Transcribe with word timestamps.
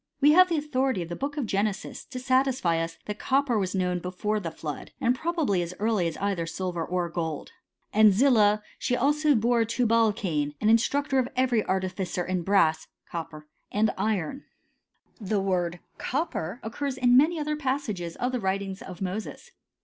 We 0.19 0.31
have 0.31 0.49
the 0.49 0.57
authority 0.57 1.03
of 1.03 1.09
tfa^. 1.09 1.19
Book 1.19 1.37
of 1.37 1.45
Genesis 1.45 2.03
to 2.05 2.17
satisfy 2.17 2.79
us 2.81 2.97
that 3.05 3.19
copper 3.19 3.59
was 3.59 3.75
Iqiow^. 3.75 4.01
before 4.01 4.39
the 4.39 4.49
flood, 4.49 4.89
and 4.99 5.13
probably 5.13 5.61
as 5.61 5.75
early 5.77 6.07
as 6.07 6.17
either 6.17 6.45
silvQC. 6.47 6.91
or 6.91 7.07
gold. 7.07 7.51
And 7.93 8.11
Zillah, 8.11 8.63
she 8.79 8.95
also 8.95 9.35
bore 9.35 9.63
Tubal 9.63 10.11
cain, 10.11 10.55
an 10.59 10.69
instruo*.'. 10.69 11.07
tor 11.07 11.19
of 11.19 11.29
every 11.35 11.63
artificer 11.63 12.25
in 12.25 12.41
brass 12.41 12.87
(copper) 13.11 13.45
and 13.71 13.91
iron."* 13.95 14.37
♦ 14.37 14.39
Genesis 14.39 14.41
iV. 14.41 15.27
22. 15.27 15.27
CHEHISTI^T 15.27 15.27
Of 15.27 15.27
THE 15.27 15.27
AVCIB|rrS. 15.27 15.27
9$ 15.27 15.29
The 15.29 15.41
word 15.51 15.79
copper 15.99 16.59
occurs 16.63 16.97
in 16.97 17.15
many 17.17 17.39
other 17.39 17.55
psuMUtged 17.55 18.15
of 18.15 18.31
the 18.31 18.39
writings 18.39 18.81
of 18.81 19.01
Moses. 19.03 19.51